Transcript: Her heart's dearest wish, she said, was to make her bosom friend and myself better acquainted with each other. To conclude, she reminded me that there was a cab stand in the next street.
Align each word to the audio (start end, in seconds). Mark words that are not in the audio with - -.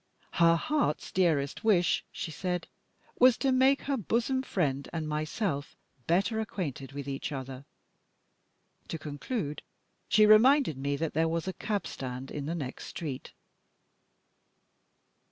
Her 0.31 0.55
heart's 0.55 1.11
dearest 1.11 1.63
wish, 1.63 2.03
she 2.11 2.31
said, 2.31 2.67
was 3.19 3.37
to 3.37 3.51
make 3.51 3.83
her 3.83 3.97
bosom 3.97 4.41
friend 4.41 4.89
and 4.91 5.07
myself 5.07 5.75
better 6.07 6.39
acquainted 6.39 6.93
with 6.93 7.07
each 7.07 7.31
other. 7.31 7.65
To 8.87 8.97
conclude, 8.97 9.61
she 10.09 10.25
reminded 10.25 10.75
me 10.75 10.95
that 10.95 11.13
there 11.13 11.29
was 11.29 11.47
a 11.47 11.53
cab 11.53 11.85
stand 11.85 12.31
in 12.31 12.47
the 12.47 12.55
next 12.55 12.85
street. 12.87 13.31